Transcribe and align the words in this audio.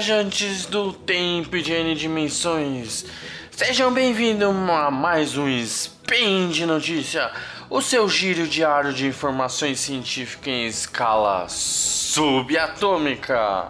viajantes 0.00 0.64
do 0.64 0.94
tempo 0.94 1.60
de 1.60 1.74
N 1.74 1.94
dimensões. 1.94 3.04
Sejam 3.50 3.92
bem-vindos 3.92 4.48
a 4.48 4.90
mais 4.90 5.36
um 5.36 5.46
Spin 5.46 6.48
de 6.48 6.64
Notícia, 6.64 7.30
o 7.68 7.82
seu 7.82 8.08
giro 8.08 8.48
diário 8.48 8.94
de 8.94 9.06
informações 9.06 9.78
científicas 9.78 10.48
em 10.48 10.64
escala 10.64 11.46
subatômica. 11.50 13.68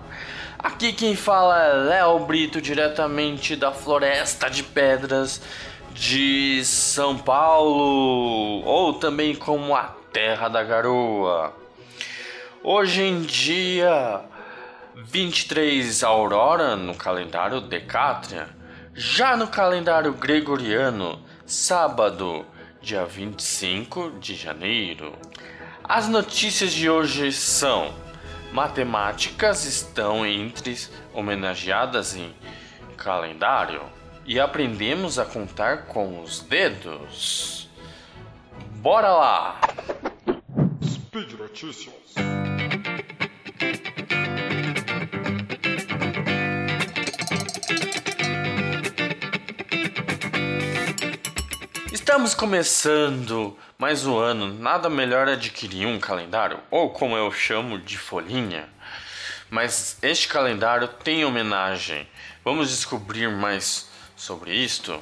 Aqui 0.56 0.92
quem 0.92 1.16
fala 1.16 1.64
é 1.64 1.72
Léo 1.72 2.20
Brito, 2.20 2.60
diretamente 2.60 3.56
da 3.56 3.72
Floresta 3.72 4.48
de 4.48 4.62
Pedras 4.62 5.42
de 5.92 6.64
São 6.64 7.18
Paulo, 7.18 8.62
ou 8.64 8.94
também 8.94 9.34
como 9.34 9.74
a 9.74 9.96
Terra 10.12 10.46
da 10.46 10.62
Garoa. 10.62 11.52
Hoje 12.62 13.02
em 13.02 13.22
dia 13.22 14.30
23 15.04 16.02
Aurora 16.02 16.76
no 16.76 16.94
calendário 16.94 17.60
Decátria, 17.60 18.48
já 18.94 19.36
no 19.36 19.48
calendário 19.48 20.12
gregoriano, 20.12 21.22
sábado, 21.46 22.44
dia 22.82 23.04
25 23.04 24.18
de 24.20 24.34
janeiro. 24.34 25.14
As 25.82 26.08
notícias 26.08 26.72
de 26.72 26.90
hoje 26.90 27.32
são: 27.32 27.94
matemáticas 28.52 29.64
estão 29.64 30.26
entre 30.26 30.76
homenageadas 31.14 32.14
em 32.14 32.34
calendário 32.96 33.82
e 34.26 34.38
aprendemos 34.38 35.18
a 35.18 35.24
contar 35.24 35.86
com 35.86 36.22
os 36.22 36.40
dedos. 36.40 37.68
Bora 38.76 39.08
lá! 39.08 39.60
Speed 40.84 41.32
Notícias. 41.32 42.49
Estamos 52.10 52.34
começando 52.34 53.56
mais 53.78 54.04
um 54.04 54.18
ano, 54.18 54.52
nada 54.52 54.90
melhor 54.90 55.28
adquirir 55.28 55.86
um 55.86 56.00
calendário, 56.00 56.58
ou 56.68 56.90
como 56.90 57.16
eu 57.16 57.30
chamo 57.30 57.78
de 57.78 57.96
folhinha. 57.96 58.68
Mas 59.48 59.96
este 60.02 60.26
calendário 60.26 60.88
tem 60.88 61.24
homenagem. 61.24 62.08
Vamos 62.44 62.70
descobrir 62.70 63.30
mais 63.30 63.88
sobre 64.16 64.52
isto? 64.52 65.00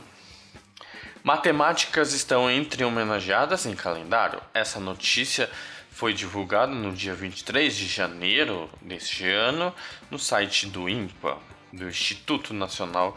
Matemáticas 1.25 2.13
estão 2.13 2.51
entre 2.51 2.85
homenageadas 2.85 3.65
em 3.65 3.75
calendário. 3.75 4.43
Essa 4.53 4.79
notícia 4.79 5.49
foi 5.91 6.13
divulgada 6.13 6.75
no 6.75 6.93
dia 6.93 7.15
23 7.15 7.75
de 7.75 7.89
janeiro 7.89 8.69
deste 8.83 9.27
ano 9.27 9.75
no 10.11 10.19
site 10.19 10.67
do 10.67 10.87
INPA 10.87 11.39
do 11.73 11.89
Instituto 11.89 12.53
Nacional 12.53 13.17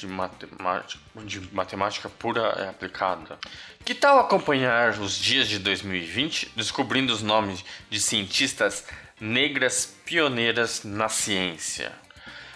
de 0.00 0.06
Matemática, 0.06 1.00
de 1.24 1.54
Matemática 1.54 2.08
Pura 2.08 2.56
e 2.58 2.68
Aplicada. 2.68 3.38
Que 3.84 3.94
tal 3.94 4.18
acompanhar 4.18 4.98
os 4.98 5.16
dias 5.16 5.48
de 5.48 5.58
2020 5.58 6.52
descobrindo 6.56 7.12
os 7.12 7.22
nomes 7.22 7.62
de 7.90 8.00
cientistas 8.00 8.84
negras 9.20 9.94
pioneiras 10.04 10.84
na 10.84 11.08
ciência? 11.08 11.92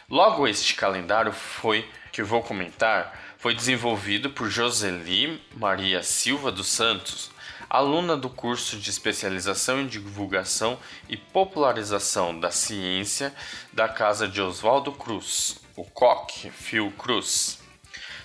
Logo, 0.09 0.49
este 0.49 0.75
calendário 0.75 1.33
foi 1.33 1.87
que 2.11 2.23
vou 2.23 2.43
comentar 2.43 3.21
foi 3.45 3.55
desenvolvido 3.55 4.31
por 4.31 4.49
Joseli 4.49 5.39
Maria 5.55 6.03
Silva 6.03 6.51
dos 6.51 6.69
Santos, 6.69 7.31
aluna 7.69 8.17
do 8.17 8.31
curso 8.31 8.79
de 8.79 8.89
especialização 8.89 9.83
em 9.83 9.87
divulgação 9.87 10.79
e 11.11 11.17
popularização 11.19 12.41
da 12.41 12.51
ciência 12.51 13.35
da 13.71 13.87
Casa 13.87 14.27
de 14.27 14.41
Oswaldo 14.41 14.93
Cruz, 14.93 15.61
o 15.77 15.85
COC 15.85 16.51
Fio 16.51 16.91
Cruz, 16.93 17.59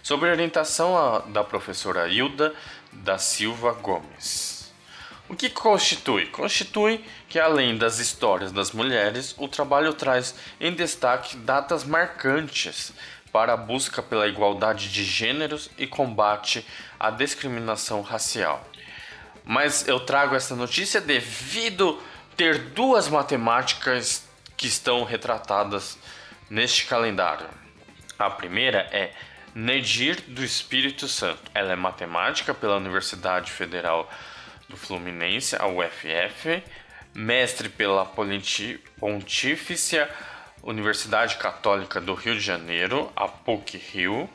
sob 0.04 0.26
orientação 0.26 1.24
da 1.32 1.44
professora 1.44 2.08
Hilda 2.08 2.54
da 2.92 3.18
Silva 3.18 3.74
Gomes. 3.74 4.72
O 5.28 5.36
que 5.36 5.50
constitui? 5.50 6.26
Constitui 6.28 7.06
que, 7.28 7.40
além 7.40 7.78
das 7.78 8.00
histórias 8.00 8.52
das 8.52 8.72
mulheres, 8.72 9.36
o 9.38 9.48
trabalho 9.48 9.94
traz 9.94 10.34
em 10.60 10.74
destaque 10.74 11.38
datas 11.38 11.84
marcantes 11.84 12.92
para 13.32 13.54
a 13.54 13.58
busca 13.58 14.02
pela 14.02 14.28
igualdade 14.28 14.90
de 14.90 15.04
gêneros 15.04 15.70
e 15.78 15.86
combate 15.86 16.66
à 17.00 17.12
discriminação 17.12 18.02
racial. 18.02 18.68
Mas 19.46 19.88
eu 19.88 20.00
trago 20.00 20.36
essa 20.36 20.56
notícia 20.56 21.00
devido 21.00 22.02
ter 22.36 22.58
duas 22.58 23.08
matemáticas 23.08 24.24
que 24.58 24.68
estão 24.68 25.04
retratadas 25.04 25.98
neste 26.50 26.86
calendário. 26.86 27.48
A 28.18 28.30
primeira 28.30 28.88
é 28.92 29.14
Nedir 29.54 30.22
do 30.28 30.44
Espírito 30.44 31.08
Santo. 31.08 31.52
Ela 31.54 31.74
é 31.74 31.76
matemática 31.76 32.54
pela 32.54 32.78
Universidade 32.78 33.52
Federal 33.52 34.10
do 34.68 34.78
Fluminense, 34.78 35.56
a 35.56 35.68
UFF, 35.68 36.64
mestre 37.14 37.70
pela 37.70 38.06
Pontifícia 38.06 40.10
Universidade 40.62 41.38
Católica 41.38 42.00
do 42.00 42.14
Rio 42.14 42.36
de 42.36 42.42
Janeiro, 42.42 43.12
a 43.16 43.28
PUC-Rio, 43.28 44.30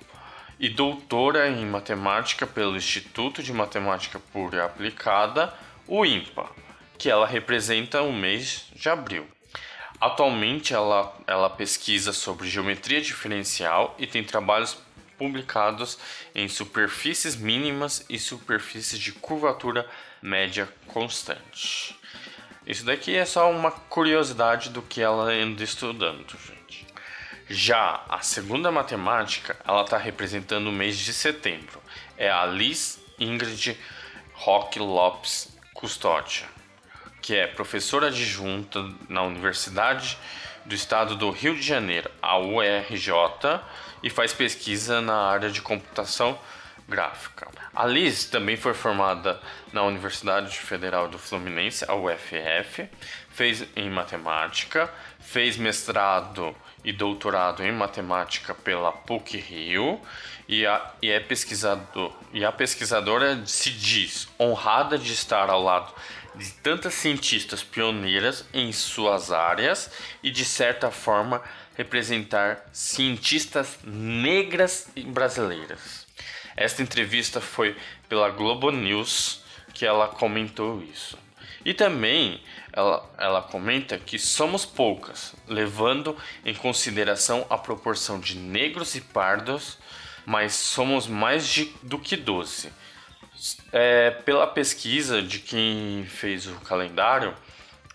e 0.59 0.69
doutora 0.69 1.49
em 1.49 1.67
matemática 1.67 2.47
pelo 2.47 2.77
Instituto 2.77 3.43
de 3.43 3.53
Matemática 3.53 4.21
Pura 4.33 4.57
e 4.57 4.61
Aplicada, 4.61 5.53
o 5.87 6.05
IMPA, 6.05 6.49
que 6.97 7.11
ela 7.11 7.27
representa 7.27 8.03
o 8.03 8.13
mês 8.13 8.69
de 8.75 8.89
abril. 8.89 9.27
Atualmente 10.05 10.75
ela, 10.75 11.17
ela 11.27 11.49
pesquisa 11.49 12.13
sobre 12.13 12.47
geometria 12.47 13.01
diferencial 13.01 13.95
e 13.99 14.07
tem 14.07 14.23
trabalhos 14.23 14.77
publicados 15.17 15.99
em 16.35 16.47
superfícies 16.47 17.35
mínimas 17.35 18.05
e 18.11 18.19
superfícies 18.19 18.99
de 18.99 19.13
curvatura 19.13 19.89
média 20.21 20.69
constante. 20.89 21.99
Isso 22.67 22.85
daqui 22.85 23.17
é 23.17 23.25
só 23.25 23.51
uma 23.51 23.71
curiosidade 23.71 24.69
do 24.69 24.83
que 24.83 25.01
ela 25.01 25.33
anda 25.33 25.65
estudando, 25.65 26.37
gente. 26.39 26.87
Já 27.49 28.05
a 28.07 28.21
segunda 28.21 28.71
matemática, 28.71 29.57
ela 29.67 29.85
está 29.85 29.97
representando 29.97 30.67
o 30.67 30.73
mês 30.73 30.99
de 30.99 31.15
setembro. 31.15 31.81
É 32.19 32.31
a 32.31 32.45
Liz 32.45 33.01
Ingrid 33.19 33.81
Roque 34.35 34.79
Lopes 34.79 35.57
Custódia, 35.73 36.47
que 37.25 37.35
é 37.35 37.47
professora 37.47 38.09
adjunta 38.09 38.87
na 39.09 39.23
Universidade 39.23 40.19
do 40.67 40.75
Estado 40.75 41.17
do 41.17 41.31
Rio 41.31 41.55
de 41.55 41.63
Janeiro, 41.63 42.11
a 42.21 42.37
URJ, 42.37 43.63
e 44.03 44.11
faz 44.11 44.35
pesquisa 44.35 45.01
na 45.01 45.17
área 45.31 45.51
de 45.51 45.63
computação 45.63 46.39
gráfica. 46.87 47.49
A 47.75 47.87
Liz 47.87 48.27
também 48.27 48.59
foi 48.59 48.75
formada 48.75 49.41
na 49.73 49.83
Universidade 49.85 50.55
Federal 50.55 51.09
do 51.09 51.19
Fluminense, 51.19 51.87
a 51.89 51.95
UFF, 51.95 52.91
fez 53.31 53.65
em 53.75 53.89
matemática, 53.89 54.93
fez 55.19 55.57
mestrado 55.57 56.55
e 56.85 56.93
doutorado 56.93 57.65
em 57.65 57.73
matemática 57.73 58.55
pela 58.55 58.93
PUC 58.93 59.39
Rio 59.39 59.99
e 60.47 60.67
a, 60.67 60.93
e 61.01 61.11
é 61.11 61.21
pesquisador, 61.21 62.13
e 62.35 62.45
a 62.45 62.53
pesquisadora 62.53 63.47
se 63.47 63.71
diz 63.71 64.29
honrada 64.39 64.99
de 64.99 65.15
estar 65.15 65.49
ao 65.49 65.63
lado 65.63 65.91
de 66.37 66.51
tantas 66.55 66.95
cientistas 66.95 67.63
pioneiras 67.63 68.45
em 68.53 68.73
suas 68.73 69.31
áreas 69.31 69.91
e 70.23 70.31
de 70.31 70.45
certa 70.45 70.91
forma 70.91 71.43
representar 71.77 72.65
cientistas 72.73 73.79
negras 73.85 74.89
e 74.95 75.03
brasileiras. 75.03 76.07
Esta 76.57 76.83
entrevista 76.83 77.41
foi 77.41 77.77
pela 78.09 78.31
Globo 78.31 78.71
News 78.71 79.43
que 79.73 79.85
ela 79.85 80.09
comentou 80.09 80.83
isso. 80.83 81.19
E 81.65 81.75
também 81.75 82.41
ela, 82.73 83.11
ela 83.19 83.43
comenta 83.43 83.99
que 83.99 84.19
somos 84.19 84.65
poucas, 84.65 85.35
levando 85.49 86.17
em 86.45 86.55
consideração 86.55 87.47
a 87.49 87.57
proporção 87.57 88.21
de 88.21 88.37
negros 88.37 88.95
e 88.95 89.01
pardos, 89.01 89.79
mas 90.27 90.55
somos 90.55 91.07
mais 91.07 91.49
de, 91.49 91.73
do 91.83 91.99
que 91.99 92.17
12. 92.17 92.71
É, 93.73 94.11
pela 94.11 94.47
pesquisa 94.47 95.21
de 95.21 95.39
quem 95.39 96.07
fez 96.07 96.47
o 96.47 96.55
calendário, 96.61 97.35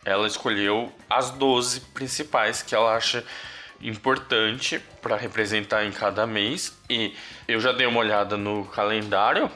ela 0.06 0.28
escolheu 0.28 0.94
as 1.10 1.32
12 1.32 1.82
principais 1.94 2.62
que 2.62 2.76
ela 2.76 2.96
acha 2.96 3.24
importante 3.82 4.80
para 5.02 5.16
representar 5.16 5.86
em 5.86 5.92
cada 5.92 6.28
mês 6.28 6.78
e 6.90 7.16
eu 7.48 7.60
já 7.60 7.72
dei 7.72 7.88
uma 7.88 8.00
olhada 8.00 8.36
no 8.36 8.66
calendário 8.66 9.50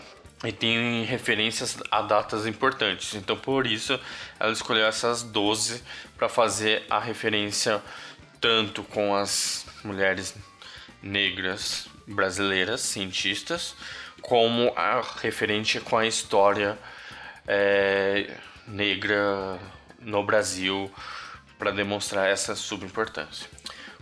e 0.44 0.52
tem 0.52 1.04
referências 1.04 1.78
a 1.92 2.02
datas 2.02 2.46
importantes. 2.48 3.14
Então 3.16 3.36
por 3.38 3.68
isso 3.68 4.00
ela 4.40 4.52
escolheu 4.52 4.86
essas 4.86 5.24
12 5.24 5.84
para 6.18 6.30
fazer 6.30 6.86
a 6.90 7.00
referência 7.00 7.82
tanto 8.40 8.84
com 8.84 9.16
as 9.16 9.66
mulheres 9.84 10.36
negras 11.02 11.88
brasileiras 12.08 12.82
cientistas 12.82 13.76
como 14.24 14.74
a 14.76 15.02
referente 15.22 15.80
com 15.80 15.98
a 15.98 16.08
história 16.08 16.78
é, 17.48 18.36
negra 18.68 19.60
no 20.00 20.24
Brasil 20.24 20.92
para 21.60 21.72
demonstrar 21.72 22.30
essa 22.30 22.56
subimportância. 22.56 23.48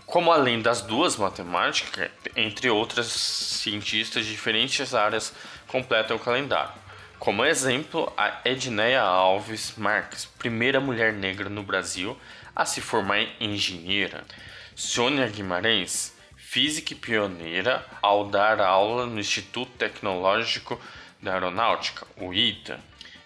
como 0.06 0.32
além 0.32 0.62
das 0.62 0.82
duas 0.82 1.16
matemáticas, 1.16 2.10
entre 2.36 2.70
outras 2.70 3.08
cientistas 3.08 4.26
de 4.26 4.32
diferentes 4.32 4.94
áreas 4.94 5.34
completam 5.68 6.18
o 6.18 6.20
calendário. 6.20 6.74
Como 7.18 7.46
exemplo, 7.46 8.12
a 8.18 8.42
Edneia 8.44 9.02
Alves 9.02 9.76
Marques, 9.78 10.26
primeira 10.26 10.82
mulher 10.82 11.14
negra 11.14 11.50
no 11.50 11.64
Brasil 11.64 12.18
a 12.54 12.66
se 12.66 12.82
formar 12.82 13.20
em 13.20 13.54
engenheira. 13.54 14.24
Sônia 14.76 15.28
Guimarães, 15.28 16.14
física 16.52 16.92
e 16.92 16.98
pioneira 16.98 17.86
ao 18.02 18.28
dar 18.28 18.60
aula 18.60 19.06
no 19.06 19.22
Instituto 19.22 19.72
Tecnológico 19.78 20.78
da 21.22 21.32
Aeronáutica, 21.32 22.06
o 22.18 22.34
ITA. 22.34 22.78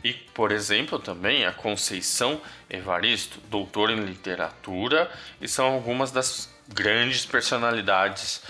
E, 0.03 0.13
por 0.13 0.51
exemplo, 0.51 0.99
também 0.99 1.43
a 1.43 1.51
Conceição 1.51 2.39
Evaristo, 2.69 3.39
doutora 3.49 3.93
em 3.93 4.05
literatura, 4.05 5.09
e 5.41 5.47
são 5.47 5.65
algumas 5.65 6.11
das 6.11 6.53
grandes 6.67 7.25
personalidades 7.25 8.43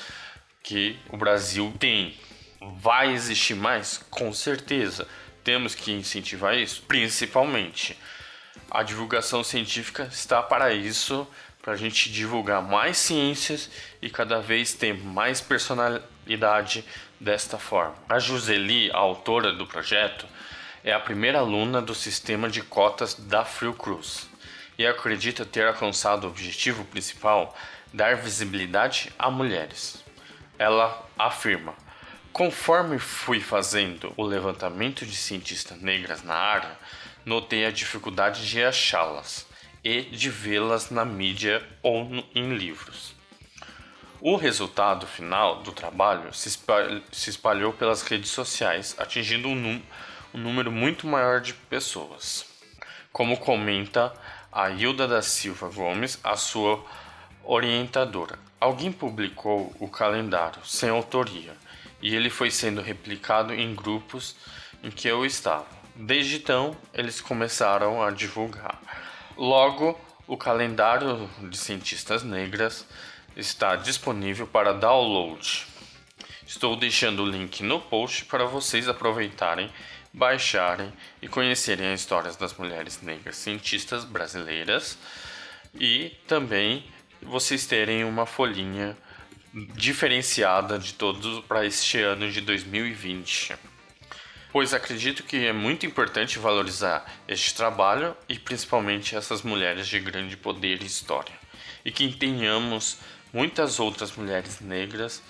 que 0.61 0.99
o 1.07 1.15
Brasil 1.15 1.73
tem. 1.79 2.13
Vai 2.59 3.13
existir 3.13 3.55
mais? 3.55 4.03
Com 4.09 4.33
certeza. 4.33 5.07
Temos 5.41 5.73
que 5.73 5.93
incentivar 5.93 6.53
isso, 6.53 6.83
principalmente. 6.85 7.97
A 8.69 8.83
divulgação 8.83 9.41
científica 9.41 10.09
está 10.11 10.43
para 10.43 10.73
isso, 10.73 11.25
para 11.65 11.73
a 11.73 11.77
gente 11.77 12.11
divulgar 12.11 12.61
mais 12.61 12.95
ciências 12.95 13.71
e 13.99 14.07
cada 14.07 14.39
vez 14.39 14.75
ter 14.75 14.93
mais 14.93 15.41
personalidade 15.41 16.85
desta 17.19 17.57
forma. 17.57 17.95
A 18.07 18.19
Joseli, 18.19 18.91
a 18.91 18.97
autora 18.97 19.51
do 19.51 19.65
projeto, 19.65 20.27
é 20.83 20.93
a 20.93 20.99
primeira 20.99 21.39
aluna 21.39 21.81
do 21.81 21.95
sistema 21.95 22.47
de 22.47 22.61
cotas 22.61 23.15
da 23.15 23.43
Fiocruz 23.43 24.29
e 24.77 24.85
acredita 24.85 25.43
ter 25.43 25.65
alcançado 25.65 26.25
o 26.25 26.27
objetivo 26.27 26.85
principal 26.85 27.57
dar 27.91 28.15
visibilidade 28.15 29.11
a 29.17 29.31
mulheres. 29.31 30.03
Ela 30.59 31.03
afirma: 31.17 31.73
Conforme 32.31 32.99
fui 32.99 33.39
fazendo 33.39 34.13
o 34.15 34.23
levantamento 34.23 35.03
de 35.03 35.15
cientistas 35.15 35.81
negras 35.81 36.21
na 36.21 36.35
área, 36.35 36.77
notei 37.25 37.65
a 37.65 37.71
dificuldade 37.71 38.47
de 38.47 38.63
achá-las 38.63 39.47
e 39.85 40.01
de 40.01 40.31
vê-las 40.31 40.89
na 40.89 41.05
mídia 41.05 41.63
ou 41.83 42.09
em 42.33 42.57
livros. 42.57 43.13
O 44.19 44.35
resultado 44.35 45.05
final 45.05 45.61
do 45.61 45.71
trabalho 45.71 46.33
se 46.33 46.49
espalhou, 47.29 47.71
pelas 47.71 48.01
redes 48.01 48.31
sociais, 48.31 48.95
atingindo 48.97 49.47
um, 49.47 49.79
um 50.33 50.39
número 50.39 50.71
muito 50.71 51.05
maior 51.05 51.39
de 51.39 51.53
pessoas. 51.53 52.47
Como 53.13 53.37
comenta 53.37 54.11
a 54.51 54.71
Hilda 54.71 55.07
da 55.07 55.21
Silva 55.21 55.69
Gomes, 55.69 56.19
a 56.23 56.35
sua 56.35 56.83
orientadora. 57.43 58.39
Alguém 58.59 58.91
publicou 58.91 59.71
o 59.79 59.87
calendário 59.87 60.65
sem 60.65 60.89
autoria 60.89 61.55
e 62.01 62.15
ele 62.15 62.31
foi 62.31 62.49
sendo 62.49 62.81
replicado 62.81 63.53
em 63.53 63.75
grupos 63.75 64.35
em 64.83 64.89
que 64.89 65.07
eu 65.07 65.23
estava. 65.23 65.67
Desde 65.95 66.37
então, 66.37 66.75
eles 66.91 67.21
começaram 67.21 68.01
a 68.01 68.09
divulgar. 68.09 68.79
Logo, 69.37 69.99
o 70.27 70.37
calendário 70.37 71.29
de 71.49 71.57
cientistas 71.57 72.23
negras 72.23 72.87
está 73.35 73.75
disponível 73.75 74.47
para 74.47 74.73
download. 74.73 75.65
Estou 76.47 76.77
deixando 76.77 77.23
o 77.23 77.29
link 77.29 77.61
no 77.61 77.81
post 77.81 78.23
para 78.25 78.45
vocês 78.45 78.87
aproveitarem, 78.87 79.69
baixarem 80.13 80.93
e 81.21 81.27
conhecerem 81.27 81.91
as 81.91 81.99
histórias 81.99 82.37
das 82.37 82.53
mulheres 82.53 83.01
negras 83.01 83.35
cientistas 83.35 84.05
brasileiras 84.05 84.97
e 85.73 86.11
também 86.27 86.85
vocês 87.21 87.65
terem 87.65 88.05
uma 88.05 88.25
folhinha 88.25 88.95
diferenciada 89.53 90.79
de 90.79 90.93
todos 90.93 91.43
para 91.45 91.65
este 91.65 91.99
ano 91.99 92.31
de 92.31 92.39
2020. 92.39 93.74
Pois 94.55 94.73
acredito 94.73 95.23
que 95.23 95.47
é 95.47 95.51
muito 95.51 95.85
importante 95.85 96.39
valorizar 96.39 97.05
este 97.27 97.53
trabalho 97.53 98.15
e 98.29 98.39
principalmente 98.39 99.13
essas 99.13 99.41
mulheres 99.41 99.85
de 99.85 99.99
grande 99.99 100.37
poder 100.37 100.81
e 100.81 100.85
história. 100.85 101.35
E 101.83 101.91
que 101.91 102.09
tenhamos 102.13 102.99
muitas 103.33 103.81
outras 103.81 104.15
mulheres 104.15 104.61
negras 104.61 105.21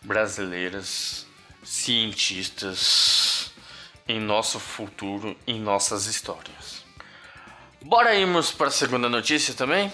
brasileiras, 0.00 1.26
cientistas 1.62 3.52
em 4.08 4.18
nosso 4.18 4.58
futuro, 4.58 5.36
em 5.46 5.60
nossas 5.60 6.06
histórias. 6.06 6.82
Bora 7.82 8.14
irmos 8.14 8.52
para 8.52 8.68
a 8.68 8.70
segunda 8.70 9.06
notícia 9.06 9.52
também? 9.52 9.92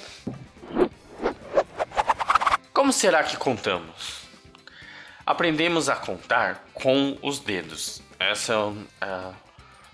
Como 2.73 2.93
será 2.93 3.25
que 3.25 3.37
contamos? 3.37 4.18
Aprendemos 5.29 5.91
a 5.91 5.95
contar 5.95 6.65
com 6.73 7.19
os 7.21 7.39
dedos. 7.39 8.01
Essa 8.19 8.55
é, 9.03 9.05
é 9.05 9.33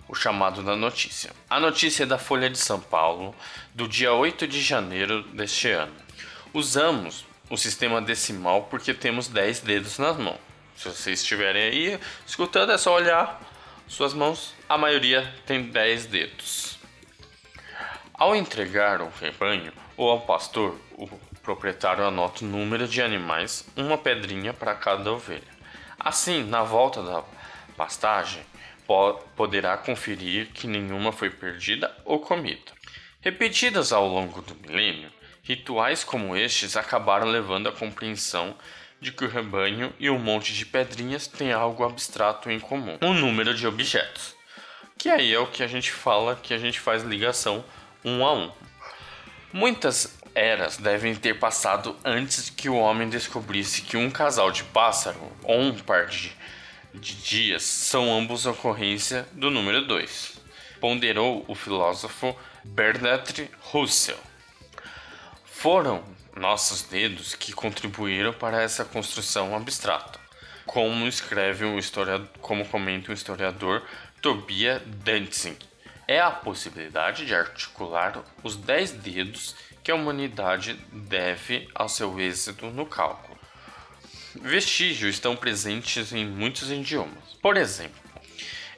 o 0.07 0.15
chamado 0.15 0.63
da 0.63 0.77
notícia. 0.77 1.33
A 1.51 1.59
notícia 1.59 2.05
é 2.05 2.07
da 2.07 2.19
Folha 2.19 2.49
de 2.49 2.57
São 2.57 2.79
Paulo, 2.79 3.35
do 3.75 3.89
dia 3.89 4.13
8 4.13 4.47
de 4.47 4.63
janeiro 4.63 5.25
deste 5.25 5.69
ano. 5.71 5.93
Usamos 6.53 7.27
o 7.51 7.57
sistema 7.57 8.01
decimal 8.01 8.69
porque 8.71 8.95
temos 8.95 9.27
10 9.27 9.59
dedos 9.63 9.99
nas 9.99 10.17
mãos. 10.17 10.39
Se 10.77 10.89
vocês 10.89 11.21
estiverem 11.21 11.63
aí 11.65 12.01
escutando, 12.25 12.71
é 12.71 12.79
só 12.79 12.95
olhar 12.95 13.41
suas 13.89 14.15
mãos. 14.15 14.55
A 14.69 14.79
maioria 14.79 15.35
tem 15.45 15.65
10 15.65 16.07
dedos. 16.07 16.79
Ao 18.15 18.37
entregar 18.37 19.03
o 19.03 19.11
rebanho 19.21 19.73
ou 19.97 20.11
ao 20.13 20.21
pastor, 20.21 20.79
o 20.93 21.09
proprietário 21.45 22.05
anota 22.05 22.45
o 22.45 22.49
número 22.49 22.89
de 22.89 23.03
animais, 23.03 23.67
uma 23.77 23.99
pedrinha 23.99 24.55
para 24.55 24.75
cada 24.75 25.13
ovelha. 25.13 25.43
Assim, 26.01 26.43
na 26.43 26.63
volta 26.63 27.03
da 27.03 27.23
pastagem, 27.77 28.43
poderá 29.37 29.77
conferir 29.77 30.49
que 30.53 30.67
nenhuma 30.67 31.13
foi 31.13 31.31
perdida 31.31 31.95
ou 32.05 32.19
comida. 32.19 32.73
Repetidas 33.21 33.93
ao 33.93 34.09
longo 34.09 34.43
do 34.43 34.55
milênio, 34.55 35.11
rituais 35.43 36.03
como 36.03 36.35
estes 36.37 36.77
acabaram 36.77 37.27
levando 37.27 37.69
à 37.69 37.73
compreensão 37.73 38.57
de 39.01 39.13
que 39.13 39.25
o 39.25 39.29
rebanho 39.29 39.93
e 39.99 40.09
um 40.09 40.19
monte 40.19 40.55
de 40.55 40.65
pedrinhas 40.65 41.27
têm 41.27 41.53
algo 41.53 41.85
abstrato 41.85 42.51
em 42.51 42.59
comum, 42.59 42.99
um 43.03 43.13
número 43.13 43.55
de 43.55 43.67
objetos. 43.67 44.35
Que 44.97 45.11
aí 45.11 45.35
é 45.35 45.39
o 45.39 45.47
que 45.47 45.63
a 45.63 45.67
gente 45.67 45.93
fala 45.93 46.37
que 46.37 46.55
a 46.55 46.59
gente 46.59 46.81
faz 46.81 47.03
ligação 47.03 47.65
um 48.03 48.25
a 48.25 48.33
um. 48.33 48.51
Muitas 49.53 50.19
eras 50.35 50.77
devem 50.77 51.15
ter 51.15 51.39
passado 51.39 51.97
antes 52.05 52.51
que 52.51 52.69
o 52.69 52.77
homem 52.77 53.09
descobrisse 53.09 53.83
que 53.83 53.97
um 53.97 54.11
casal 54.11 54.51
de 54.51 54.65
pássaro 54.65 55.21
ou 55.45 55.61
um 55.61 55.79
par 55.79 56.07
de, 56.07 56.33
de 56.93 57.15
dias 57.15 57.63
são 57.63 58.13
ambos 58.13 58.45
ocorrência 58.45 59.27
do 59.33 59.51
número 59.51 59.87
2, 59.87 60.41
ponderou 60.81 61.45
o 61.47 61.55
filósofo 61.55 62.37
Bertrand 62.65 63.49
Russell. 63.61 64.19
Foram 65.45 66.03
nossos 66.37 66.83
dedos 66.83 67.35
que 67.35 67.53
contribuíram 67.53 68.33
para 68.33 68.61
essa 68.61 68.85
construção 68.85 69.55
abstrata, 69.55 70.19
como 70.67 71.07
escreve 71.07 71.65
um 71.65 71.79
historiador, 71.79 72.29
como 72.41 72.67
comenta 72.67 73.13
o 73.13 73.15
historiador 73.15 73.83
Tobias 74.21 74.83
Dantzig. 74.85 75.59
É 76.07 76.21
a 76.21 76.31
possibilidade 76.31 77.25
de 77.25 77.35
articular 77.35 78.23
os 78.43 78.57
dez 78.57 78.91
dedos 78.91 79.55
que 79.85 79.93
a 79.93 79.95
humanidade 79.95 80.81
deve 80.91 81.69
ao 81.75 81.91
seu 81.91 82.19
êxito 82.19 82.71
no 82.71 82.87
cálculo. 82.87 83.39
Vestígios 84.41 85.15
estão 85.15 85.37
presentes 85.37 86.11
em 86.15 86.27
muitos 86.27 86.71
idiomas. 86.71 87.35
Por 87.43 87.59
exemplo, 87.59 88.01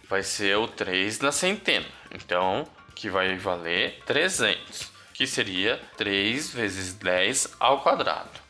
vai 0.08 0.22
ser 0.22 0.56
o 0.56 0.66
3 0.66 1.20
na 1.20 1.30
centena. 1.30 1.86
Então, 2.10 2.66
que 2.94 3.10
vai 3.10 3.36
valer 3.36 4.00
300, 4.06 4.90
que 5.12 5.26
seria 5.26 5.80
3 5.96 6.52
vezes 6.54 6.94
10 6.94 7.56
ao 7.60 7.82
quadrado. 7.82 8.40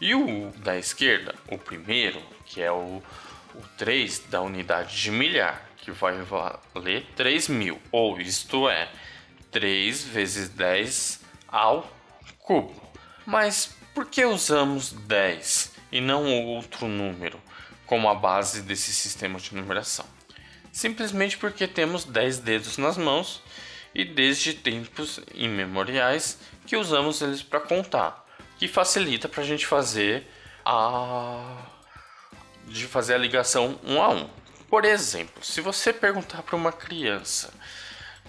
E 0.00 0.14
o 0.14 0.52
da 0.58 0.76
esquerda, 0.76 1.34
o 1.48 1.58
primeiro, 1.58 2.22
que 2.46 2.62
é 2.62 2.70
o, 2.70 3.02
o 3.54 3.62
3 3.76 4.20
da 4.30 4.40
unidade 4.40 5.00
de 5.00 5.10
milhar, 5.10 5.68
que 5.76 5.90
vai 5.90 6.20
valer 6.22 7.06
3 7.16 7.48
mil, 7.48 7.80
ou 7.90 8.20
isto 8.20 8.68
é, 8.68 8.88
3 9.50 10.04
vezes 10.04 10.48
10 10.48 11.20
ao 11.46 11.90
cubo. 12.38 12.74
Mas 13.26 13.74
por 13.94 14.06
que 14.06 14.24
usamos 14.24 14.92
10 14.92 15.72
e 15.92 16.00
não 16.00 16.32
outro 16.46 16.86
número 16.86 17.40
como 17.86 18.08
a 18.08 18.14
base 18.14 18.62
desse 18.62 18.92
sistema 18.92 19.38
de 19.38 19.54
numeração? 19.54 20.06
Simplesmente 20.72 21.36
porque 21.36 21.66
temos 21.66 22.04
10 22.04 22.38
dedos 22.38 22.78
nas 22.78 22.96
mãos 22.96 23.42
e 23.94 24.04
desde 24.04 24.54
tempos 24.54 25.20
imemoriais 25.34 26.38
que 26.66 26.76
usamos 26.76 27.20
eles 27.22 27.42
para 27.42 27.60
contar, 27.60 28.24
que 28.58 28.68
facilita 28.68 29.28
para 29.28 29.42
a 29.42 29.46
gente 29.46 29.66
fazer 29.66 30.26
a 30.64 31.64
de 32.66 32.86
fazer 32.86 33.14
a 33.14 33.18
ligação 33.18 33.78
um 33.82 34.00
a 34.02 34.10
um. 34.10 34.28
Por 34.68 34.84
exemplo, 34.84 35.42
se 35.42 35.60
você 35.62 35.92
perguntar 35.92 36.42
para 36.42 36.54
uma 36.54 36.70
criança 36.70 37.50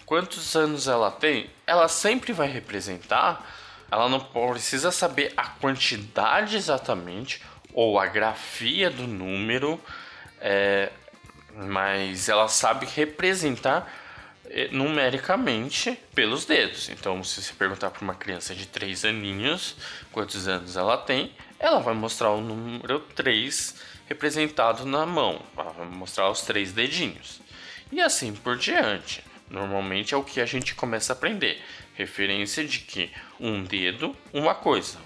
quantos 0.09 0.55
anos 0.55 0.87
ela 0.87 1.11
tem, 1.11 1.51
ela 1.67 1.87
sempre 1.87 2.33
vai 2.33 2.47
representar, 2.47 3.47
ela 3.91 4.09
não 4.09 4.19
precisa 4.19 4.91
saber 4.91 5.31
a 5.37 5.45
quantidade 5.45 6.57
exatamente 6.57 7.43
ou 7.75 7.99
a 7.99 8.07
grafia 8.07 8.89
do 8.89 9.05
número, 9.05 9.79
é, 10.41 10.91
mas 11.55 12.27
ela 12.27 12.47
sabe 12.47 12.87
representar 12.87 13.87
eh, 14.45 14.69
numericamente 14.71 15.91
pelos 16.15 16.43
dedos. 16.43 16.89
Então, 16.89 17.23
se 17.23 17.43
você 17.43 17.53
perguntar 17.53 17.91
para 17.91 18.03
uma 18.03 18.15
criança 18.15 18.55
de 18.55 18.65
3 18.65 19.05
aninhos 19.05 19.75
quantos 20.11 20.47
anos 20.47 20.75
ela 20.75 20.97
tem, 20.97 21.31
ela 21.59 21.81
vai 21.81 21.93
mostrar 21.93 22.31
o 22.31 22.41
número 22.41 22.99
3 23.15 23.75
representado 24.07 24.87
na 24.87 25.05
mão, 25.05 25.39
ela 25.55 25.71
vai 25.71 25.85
mostrar 25.85 26.31
os 26.31 26.41
três 26.41 26.73
dedinhos. 26.73 27.41
E 27.91 28.01
assim 28.01 28.33
por 28.33 28.57
diante. 28.57 29.28
Normalmente 29.49 30.13
é 30.13 30.17
o 30.17 30.23
que 30.23 30.39
a 30.39 30.45
gente 30.45 30.75
começa 30.75 31.13
a 31.13 31.15
aprender. 31.15 31.61
Referência 31.95 32.63
de 32.63 32.79
que 32.79 33.11
um 33.39 33.63
dedo, 33.63 34.15
uma 34.31 34.55
coisa, 34.55 34.99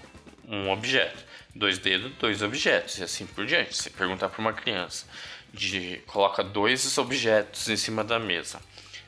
um 0.46 0.70
objeto. 0.70 1.24
Dois 1.54 1.78
dedos, 1.78 2.12
dois 2.18 2.42
objetos, 2.42 2.98
e 2.98 3.04
assim 3.04 3.26
por 3.26 3.46
diante. 3.46 3.76
Se 3.76 3.90
perguntar 3.90 4.28
para 4.28 4.40
uma 4.40 4.52
criança, 4.52 5.06
de 5.52 6.02
coloca 6.06 6.42
dois 6.42 6.98
objetos 6.98 7.68
em 7.68 7.76
cima 7.76 8.02
da 8.02 8.18
mesa 8.18 8.60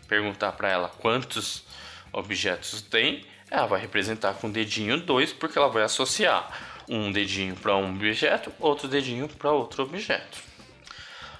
perguntar 0.06 0.52
para 0.52 0.70
ela 0.70 0.88
quantos 0.88 1.64
objetos 2.12 2.80
tem, 2.82 3.24
ela 3.50 3.66
vai 3.66 3.80
representar 3.80 4.34
com 4.34 4.48
o 4.48 4.52
dedinho 4.52 4.98
2, 5.00 5.32
porque 5.34 5.58
ela 5.58 5.68
vai 5.68 5.82
associar 5.82 6.50
um 6.88 7.12
dedinho 7.12 7.54
para 7.56 7.76
um 7.76 7.94
objeto, 7.94 8.52
outro 8.58 8.88
dedinho 8.88 9.28
para 9.28 9.50
outro 9.50 9.82
objeto. 9.82 10.38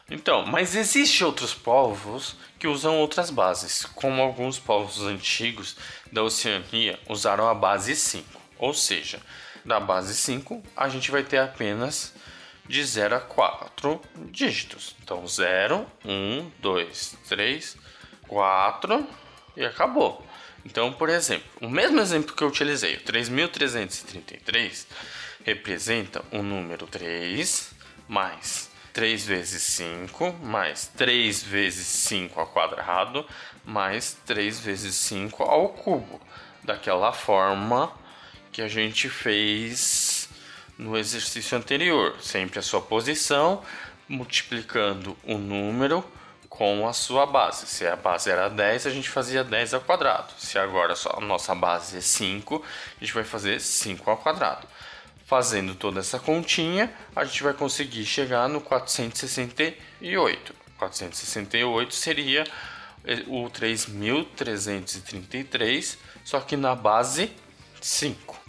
Então, 0.08 0.46
mas 0.46 0.76
existem 0.76 1.26
outros 1.26 1.52
povos 1.52 2.36
que 2.60 2.68
usam 2.68 2.98
outras 2.98 3.28
bases, 3.28 3.84
como 3.84 4.22
alguns 4.22 4.56
povos 4.56 5.02
antigos 5.02 5.76
da 6.12 6.22
Oceania 6.22 6.98
usaram 7.08 7.48
a 7.48 7.54
base 7.54 7.96
5, 7.96 8.24
ou 8.56 8.72
seja, 8.72 9.20
da 9.64 9.80
base 9.80 10.14
5 10.14 10.62
a 10.76 10.88
gente 10.88 11.10
vai 11.10 11.24
ter 11.24 11.38
apenas 11.38 12.14
de 12.68 12.84
0 12.84 13.16
a 13.16 13.20
4 13.20 14.00
dígitos. 14.30 14.94
Então, 15.02 15.26
0, 15.26 15.84
1, 16.04 16.52
2, 16.60 17.16
3, 17.28 17.76
4 18.28 19.08
e 19.56 19.64
acabou. 19.64 20.24
Então, 20.64 20.92
por 20.92 21.08
exemplo, 21.08 21.48
o 21.60 21.68
mesmo 21.68 22.00
exemplo 22.00 22.34
que 22.34 22.42
eu 22.42 22.48
utilizei, 22.48 22.96
o 22.96 23.00
3.333 23.00 24.86
representa 25.44 26.24
o 26.30 26.42
número 26.42 26.86
3 26.86 27.72
mais 28.08 28.65
3 28.96 29.26
vezes 29.26 29.62
5 29.62 30.36
mais 30.42 30.90
3 30.96 31.42
vezes 31.42 31.86
5 31.86 32.40
ao 32.40 32.46
quadrado 32.46 33.26
mais 33.62 34.16
3 34.24 34.58
vezes 34.58 34.94
5 34.94 35.42
ao 35.42 35.68
cubo, 35.68 36.18
daquela 36.64 37.12
forma 37.12 37.92
que 38.50 38.62
a 38.62 38.68
gente 38.68 39.10
fez 39.10 40.30
no 40.78 40.96
exercício 40.96 41.58
anterior, 41.58 42.16
sempre 42.22 42.58
a 42.58 42.62
sua 42.62 42.80
posição 42.80 43.62
multiplicando 44.08 45.14
o 45.24 45.36
número 45.36 46.02
com 46.48 46.88
a 46.88 46.94
sua 46.94 47.26
base. 47.26 47.66
Se 47.66 47.86
a 47.86 47.96
base 47.96 48.30
era 48.30 48.48
10, 48.48 48.86
a 48.86 48.90
gente 48.90 49.10
fazia 49.10 49.44
10 49.44 49.74
ao 49.74 49.82
quadrado. 49.82 50.32
Se 50.38 50.58
agora 50.58 50.94
a 51.14 51.20
nossa 51.20 51.54
base 51.54 51.98
é 51.98 52.00
5, 52.00 52.64
a 52.96 53.04
gente 53.04 53.12
vai 53.12 53.24
fazer 53.24 53.60
5 53.60 54.08
ao 54.10 54.16
quadrado. 54.16 54.66
Fazendo 55.26 55.74
toda 55.74 56.00
essa 56.00 56.18
continha, 56.18 56.90
a 57.14 57.22
gente 57.24 57.42
vai 57.42 57.52
conseguir 57.52 58.06
chegar 58.06 58.48
no 58.48 58.58
468. 58.60 60.54
468 60.78 61.94
seria 61.94 62.44
eh, 63.04 63.22
o 63.26 63.50
3333, 63.50 65.98
só 66.24 66.40
que 66.40 66.56
na 66.56 66.74
base 66.74 67.30
5. 67.80 68.40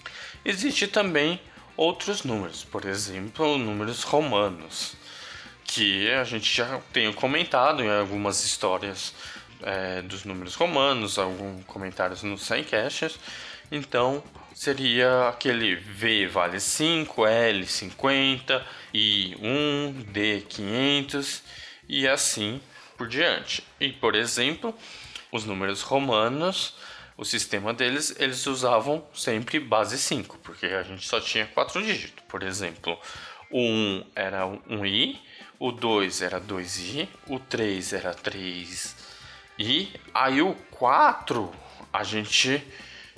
Existe 0.45 0.87
também 0.87 1.41
outros 1.75 2.23
números, 2.23 2.63
por 2.63 2.85
exemplo, 2.85 3.57
números 3.57 4.03
romanos 4.03 4.95
que 5.67 6.09
a 6.11 6.23
gente 6.23 6.55
já 6.55 6.79
tem 6.93 7.11
comentado 7.11 7.83
em 7.83 7.89
algumas 7.89 8.43
histórias 8.43 9.13
é, 9.61 10.01
dos 10.01 10.23
números 10.23 10.55
romanos, 10.55 11.19
alguns 11.19 11.63
comentários 11.65 12.23
nos 12.23 12.43
Sidecasts. 12.43 13.19
Então 13.71 14.23
seria 14.53 15.29
aquele 15.29 15.75
V 15.75 16.27
vale 16.27 16.59
5, 16.59 17.25
L 17.25 17.65
50, 17.65 18.65
I 18.93 19.35
1, 19.39 20.05
D 20.11 20.41
500 20.47 21.43
e 21.87 22.07
assim 22.07 22.61
por 22.97 23.07
diante. 23.07 23.63
E 23.79 23.91
por 23.91 24.15
exemplo, 24.15 24.73
os 25.31 25.45
números 25.45 25.81
romanos, 25.81 26.75
o 27.17 27.25
sistema 27.25 27.73
deles, 27.73 28.15
eles 28.19 28.45
usavam 28.47 29.05
sempre 29.13 29.59
base 29.59 29.97
5, 29.97 30.37
porque 30.39 30.65
a 30.67 30.83
gente 30.83 31.05
só 31.05 31.19
tinha 31.19 31.45
quatro 31.45 31.81
dígitos. 31.81 32.23
Por 32.27 32.43
exemplo, 32.43 32.97
o 33.51 33.59
1 33.59 34.05
era 34.15 34.45
um 34.45 34.85
I, 34.85 35.19
o 35.59 35.71
2 35.71 36.21
era 36.21 36.39
2i, 36.39 37.07
o 37.27 37.39
3 37.39 37.93
era 37.93 38.13
3i, 38.13 39.87
aí 40.13 40.41
o 40.41 40.53
4 40.71 41.51
a 41.91 42.03
gente 42.03 42.63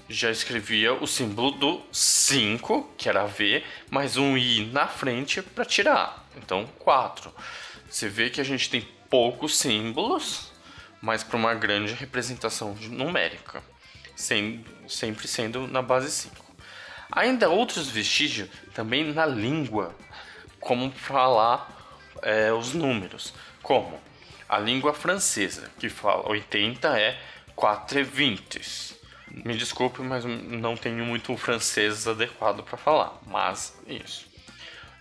já 0.10 0.32
escrevia 0.32 0.92
o 0.92 1.06
símbolo 1.06 1.52
do 1.52 1.82
5, 1.92 2.96
que 2.98 3.08
era 3.08 3.28
V, 3.28 3.64
mais 3.92 4.18
um 4.18 4.36
i 4.36 4.66
na 4.66 4.88
frente 4.88 5.40
para 5.44 5.64
tirar. 5.64 6.26
Então 6.36 6.66
4. 6.80 7.32
Você 7.88 8.10
vê 8.10 8.32
que 8.32 8.42
a 8.42 8.44
gente 8.44 8.72
tem 8.72 8.82
poucos 9.08 9.56
símbolos, 9.56 10.52
mas 11.00 11.24
para 11.24 11.38
uma 11.38 11.54
grande 11.54 11.94
representação 11.94 12.74
numérica, 12.90 13.64
sem, 14.16 14.66
sempre 14.88 15.28
sendo 15.28 15.68
na 15.68 15.82
base 15.82 16.12
5. 16.12 16.36
Ainda 17.12 17.50
outros 17.50 17.88
vestígios 17.88 18.50
também 18.74 19.14
na 19.14 19.28
língua, 19.28 19.96
como 20.60 20.92
falar 20.92 21.70
é, 22.24 22.52
os 22.52 22.74
números, 22.74 23.32
como 23.62 24.02
a 24.48 24.58
língua 24.58 24.94
francesa, 24.94 25.70
que 25.78 25.88
fala 25.88 26.28
80 26.28 27.00
é 27.00 27.20
4 27.56 28.00
e 28.00 28.04
20. 28.04 28.99
Me 29.32 29.56
desculpe, 29.56 30.02
mas 30.02 30.26
não 30.26 30.76
tenho 30.76 31.06
muito 31.06 31.36
francês 31.38 32.08
adequado 32.08 32.64
para 32.64 32.78
falar, 32.78 33.20
mas 33.26 33.78
isso. 33.88 34.28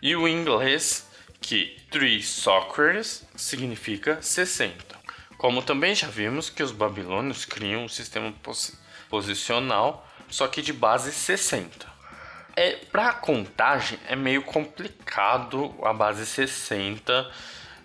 E 0.02 0.14
o 0.14 0.28
inglês, 0.28 1.08
que 1.40 1.76
three 1.90 2.23
soccers 2.23 3.25
significa 3.35 4.20
60. 4.20 4.99
Como 5.37 5.62
também 5.62 5.94
já 5.94 6.08
vimos 6.08 6.50
que 6.50 6.62
os 6.62 6.73
babilônios 6.73 7.44
criam 7.44 7.85
um 7.85 7.88
sistema 7.88 8.35
posicional, 9.08 10.06
só 10.28 10.47
que 10.47 10.61
de 10.61 10.73
base 10.73 11.12
60 11.12 11.99
é 12.58 12.73
para 12.90 13.12
contagem 13.12 14.00
é 14.08 14.16
meio 14.16 14.42
complicado 14.42 15.73
a 15.85 15.92
base 15.92 16.26
60 16.26 17.30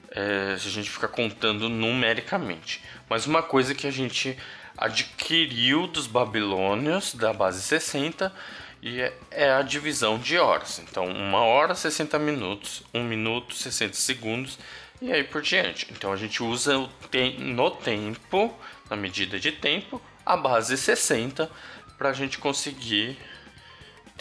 é, 0.09 0.57
se 0.57 0.67
a 0.67 0.71
gente 0.71 0.89
ficar 0.89 1.09
contando 1.09 1.69
numericamente. 1.69 2.83
Mas 3.07 3.27
uma 3.27 3.43
coisa 3.43 3.75
que 3.75 3.85
a 3.85 3.91
gente 3.91 4.35
adquiriu 4.83 5.87
dos 5.87 6.07
babilônios 6.07 7.13
da 7.13 7.31
base 7.31 7.61
60 7.61 8.33
e 8.81 8.99
é, 8.99 9.17
é 9.31 9.49
a 9.49 9.61
divisão 9.61 10.19
de 10.19 10.37
horas. 10.37 10.79
Então, 10.79 11.05
uma 11.05 11.39
hora 11.39 11.73
60 11.73 12.19
minutos, 12.19 12.83
um 12.93 13.01
minuto 13.01 13.55
60 13.55 13.93
segundos 13.93 14.59
e 15.01 15.09
aí 15.09 15.23
por 15.23 15.41
diante. 15.41 15.87
Então 15.89 16.11
a 16.11 16.17
gente 16.17 16.43
usa 16.43 16.77
no 16.77 17.71
tempo, 17.71 18.53
na 18.89 18.97
medida 18.97 19.39
de 19.39 19.53
tempo, 19.53 20.01
a 20.25 20.35
base 20.35 20.77
60 20.77 21.49
para 21.97 22.09
a 22.09 22.13
gente 22.13 22.37
conseguir 22.37 23.17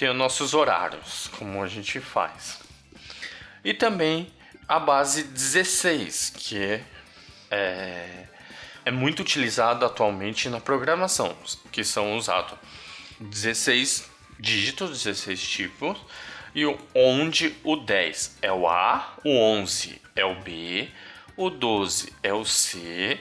os 0.00 0.16
nossos 0.16 0.54
horários, 0.54 1.28
como 1.38 1.60
a 1.60 1.66
gente 1.66 1.98
faz. 1.98 2.60
E 3.64 3.74
também 3.74 4.32
a 4.68 4.78
base 4.78 5.24
16, 5.24 6.34
que 6.36 6.56
é, 6.56 6.84
é, 7.50 8.26
é 8.84 8.90
muito 8.90 9.20
utilizada 9.20 9.86
atualmente 9.86 10.48
na 10.48 10.60
programação, 10.60 11.36
que 11.70 11.84
são 11.84 12.16
usados 12.16 12.58
16 13.20 14.10
dígitos, 14.38 15.04
16 15.04 15.40
tipos, 15.40 15.98
e 16.54 16.64
onde 16.94 17.54
o 17.62 17.76
10 17.76 18.38
é 18.42 18.52
o 18.52 18.68
A, 18.68 19.16
o 19.24 19.30
11 19.30 20.00
é 20.14 20.24
o 20.24 20.34
B, 20.40 20.88
o 21.36 21.48
12 21.48 22.12
é 22.22 22.32
o 22.32 22.44
C, 22.44 23.18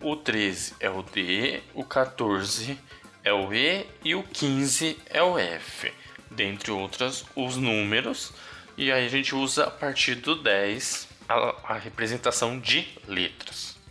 o 0.00 0.16
13 0.16 0.74
é 0.80 0.90
o 0.90 1.02
D, 1.02 1.62
o 1.74 1.84
14 1.84 2.78
é 3.22 3.32
o 3.32 3.54
E 3.54 3.86
e 4.04 4.14
o 4.14 4.22
15 4.22 4.98
é 5.06 5.22
o 5.22 5.38
F, 5.38 5.92
dentre 6.30 6.72
outras 6.72 7.24
os 7.36 7.56
números. 7.56 8.32
E 8.76 8.90
aí 8.90 9.06
a 9.06 9.08
gente 9.08 9.34
usa 9.34 9.64
a 9.64 9.70
partir 9.70 10.16
do 10.16 10.34
10 10.34 11.08
a, 11.28 11.74
a 11.74 11.78
representação 11.78 12.58
de 12.58 12.88
letras. 13.06 13.81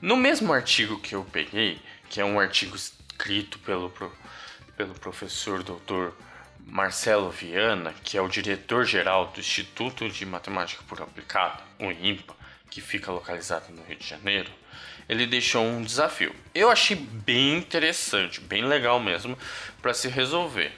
No 0.00 0.14
mesmo 0.14 0.52
artigo 0.52 1.00
que 1.00 1.14
eu 1.14 1.24
peguei, 1.24 1.80
que 2.10 2.20
é 2.20 2.24
um 2.24 2.38
artigo 2.38 2.76
escrito 2.76 3.58
pelo, 3.60 3.90
pelo 4.76 4.94
professor 4.94 5.62
doutor 5.62 6.14
Marcelo 6.66 7.30
Viana, 7.30 7.94
que 8.04 8.18
é 8.18 8.20
o 8.20 8.28
diretor-geral 8.28 9.28
do 9.28 9.40
Instituto 9.40 10.06
de 10.06 10.26
Matemática 10.26 10.84
por 10.86 11.00
Aplicado, 11.00 11.62
o 11.78 11.90
IMPA, 11.90 12.34
que 12.68 12.82
fica 12.82 13.10
localizado 13.10 13.72
no 13.72 13.82
Rio 13.84 13.96
de 13.96 14.06
Janeiro, 14.06 14.50
ele 15.08 15.26
deixou 15.26 15.64
um 15.64 15.82
desafio. 15.82 16.34
Eu 16.54 16.70
achei 16.70 16.96
bem 16.96 17.56
interessante, 17.56 18.38
bem 18.38 18.66
legal 18.66 19.00
mesmo 19.00 19.38
para 19.80 19.94
se 19.94 20.08
resolver. 20.08 20.72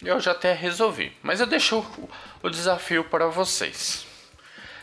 Eu 0.00 0.20
já 0.20 0.30
até 0.30 0.52
resolvi, 0.52 1.12
mas 1.20 1.40
eu 1.40 1.46
deixo 1.46 1.84
o 2.40 2.48
desafio 2.48 3.02
para 3.02 3.26
vocês. 3.26 4.11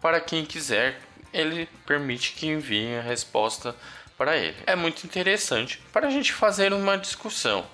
para 0.00 0.20
quem 0.20 0.44
quiser, 0.44 1.00
ele 1.36 1.68
permite 1.84 2.32
que 2.32 2.46
envie 2.46 2.96
a 2.96 3.02
resposta 3.02 3.74
para 4.16 4.36
ele. 4.36 4.56
É 4.66 4.74
muito 4.74 5.04
interessante 5.04 5.78
para 5.92 6.06
a 6.06 6.10
gente 6.10 6.32
fazer 6.32 6.72
uma 6.72 6.96
discussão. 6.96 7.66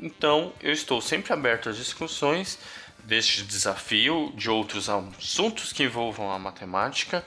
Então, 0.00 0.52
eu 0.60 0.72
estou 0.72 1.00
sempre 1.00 1.32
aberto 1.32 1.70
às 1.70 1.76
discussões 1.76 2.58
deste 2.98 3.42
desafio, 3.42 4.32
de 4.36 4.50
outros 4.50 4.88
assuntos 4.88 5.72
que 5.72 5.84
envolvam 5.84 6.30
a 6.30 6.38
matemática. 6.38 7.24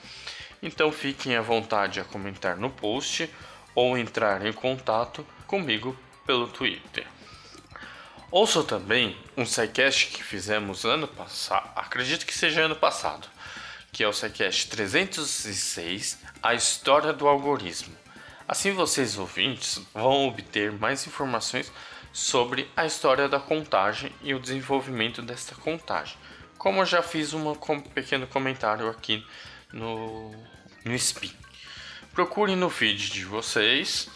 Então, 0.62 0.92
fiquem 0.92 1.36
à 1.36 1.42
vontade 1.42 2.00
a 2.00 2.04
comentar 2.04 2.58
no 2.58 2.70
post 2.70 3.30
ou 3.74 3.98
entrar 3.98 4.46
em 4.46 4.54
contato 4.54 5.26
comigo 5.48 5.98
pelo 6.26 6.48
Twitter. 6.48 7.08
Ouça 8.30 8.64
também 8.64 9.18
um 9.36 9.46
SciCast 9.46 10.08
que 10.08 10.22
fizemos 10.22 10.84
ano 10.84 11.08
passado, 11.08 11.72
acredito 11.76 12.26
que 12.26 12.34
seja 12.34 12.64
ano 12.64 12.76
passado, 12.76 13.28
que 13.98 14.04
é 14.04 14.08
o 14.08 14.14
SciCast 14.14 14.68
306, 14.68 16.20
A 16.44 16.54
História 16.54 17.12
do 17.12 17.28
Algoritmo. 17.28 17.98
Assim 18.48 18.72
vocês 18.72 19.18
ouvintes 19.18 19.82
vão 19.92 20.28
obter 20.28 20.72
mais 20.72 21.08
informações 21.08 21.72
sobre 22.14 22.70
a 22.78 22.86
história 22.86 23.28
da 23.28 23.40
contagem 23.40 24.12
e 24.22 24.36
o 24.36 24.40
desenvolvimento 24.40 25.24
desta 25.24 25.56
contagem. 25.56 26.16
Como 26.60 26.80
eu 26.80 26.86
já 26.86 27.02
fiz 27.02 27.34
um 27.34 27.56
pequeno 27.96 28.28
comentário 28.28 28.88
aqui 28.88 29.26
no, 29.74 30.32
no 30.86 30.94
Spin 30.94 31.36
procurem 32.14 32.56
no 32.56 32.70
feed 32.70 33.12
de 33.12 33.26
vocês 33.26 34.10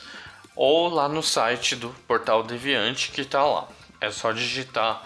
ou 0.55 0.89
lá 0.89 1.09
no 1.09 1.23
site 1.23 1.75
do 1.75 1.89
Portal 2.07 2.43
Deviante 2.43 3.09
que 3.09 3.21
está 3.21 3.43
lá. 3.43 3.67
É 3.99 4.11
só 4.11 4.31
digitar 4.31 5.03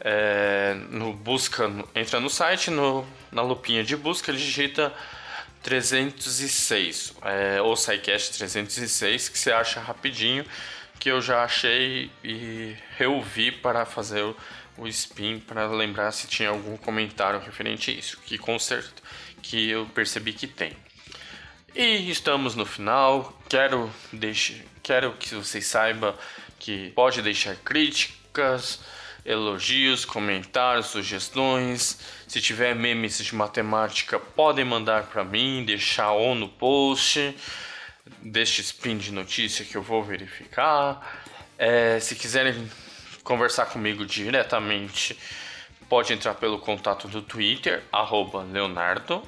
é, 0.00 0.74
no 0.90 1.12
busca, 1.12 1.70
entra 1.94 2.20
no 2.20 2.30
site, 2.30 2.70
no, 2.70 3.06
na 3.30 3.42
lupinha 3.42 3.82
de 3.82 3.96
busca, 3.96 4.32
digita 4.32 4.92
306 5.62 7.14
é, 7.22 7.60
ou 7.60 7.76
SciCast 7.76 8.36
306 8.38 9.28
que 9.28 9.38
você 9.38 9.50
acha 9.50 9.80
rapidinho 9.80 10.44
que 11.00 11.10
eu 11.10 11.20
já 11.20 11.42
achei 11.42 12.10
e 12.22 12.76
reouvi 12.96 13.50
para 13.50 13.84
fazer 13.84 14.22
o, 14.22 14.36
o 14.78 14.86
spin 14.88 15.40
para 15.40 15.66
lembrar 15.66 16.12
se 16.12 16.26
tinha 16.26 16.50
algum 16.50 16.76
comentário 16.76 17.40
referente 17.40 17.90
a 17.90 17.94
isso 17.94 18.18
que 18.24 18.38
com 18.38 18.58
certeza 18.58 19.06
que 19.48 19.70
eu 19.70 19.86
percebi 19.86 20.32
que 20.32 20.46
tem. 20.46 20.72
E 21.74 22.10
estamos 22.10 22.54
no 22.54 22.66
final. 22.66 23.38
Quero, 23.48 23.90
deixe, 24.12 24.64
quero 24.82 25.12
que 25.12 25.34
vocês 25.34 25.66
saibam 25.66 26.14
que 26.58 26.90
pode 26.90 27.22
deixar 27.22 27.54
críticas, 27.56 28.80
elogios, 29.26 30.04
comentários, 30.04 30.86
sugestões. 30.86 31.98
Se 32.26 32.40
tiver 32.40 32.74
memes 32.74 33.18
de 33.18 33.34
matemática, 33.34 34.18
podem 34.18 34.64
mandar 34.64 35.04
para 35.04 35.24
mim, 35.24 35.64
deixar 35.66 36.12
ou 36.12 36.34
no 36.34 36.48
post 36.48 37.36
deste 38.22 38.60
spin 38.60 38.96
de 38.96 39.12
notícia 39.12 39.64
que 39.64 39.76
eu 39.76 39.82
vou 39.82 40.02
verificar. 40.02 41.22
É, 41.58 41.98
se 42.00 42.14
quiserem 42.14 42.70
conversar 43.24 43.66
comigo 43.66 44.06
diretamente, 44.06 45.18
pode 45.88 46.12
entrar 46.12 46.34
pelo 46.34 46.58
contato 46.58 47.08
do 47.08 47.20
Twitter, 47.20 47.82
arroba 47.92 48.42
Leonardo, 48.44 49.22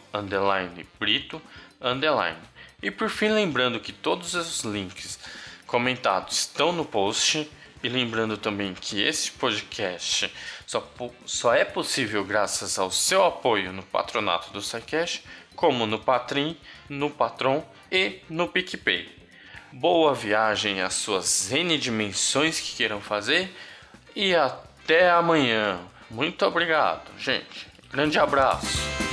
Brito, 0.99 1.43
underline. 1.81 2.39
E 2.81 2.91
por 2.91 3.11
fim, 3.11 3.29
lembrando 3.29 3.81
que 3.81 3.93
todos 3.93 4.35
os 4.35 4.61
links 4.61 5.19
comentados 5.67 6.39
estão 6.39 6.73
no 6.73 6.85
post. 6.85 7.51
E 7.83 7.89
lembrando 7.89 8.37
também 8.37 8.75
que 8.75 9.03
esse 9.03 9.31
podcast 9.33 10.33
só, 10.67 10.87
só 11.25 11.55
é 11.55 11.65
possível 11.65 12.25
graças 12.25 12.79
ao 12.79 12.91
seu 12.91 13.25
apoio 13.25 13.73
no 13.73 13.83
patronato 13.83 14.53
do 14.53 14.61
SciCash, 14.61 15.23
como 15.55 15.87
no 15.87 15.99
Patrim, 15.99 16.57
no 16.89 17.09
Patron 17.11 17.65
e 17.91 18.21
no 18.29 18.49
PicPay. 18.49 19.09
Boa 19.73 20.15
viagem 20.15 20.81
às 20.81 20.95
suas 20.95 21.53
N 21.53 21.77
dimensões 21.79 22.59
que 22.59 22.77
queiram 22.77 23.01
fazer 23.01 23.55
e 24.15 24.35
até 24.35 25.11
amanhã. 25.11 25.79
Muito 26.11 26.45
obrigado, 26.45 27.11
gente. 27.19 27.69
Grande 27.91 28.19
abraço. 28.19 29.08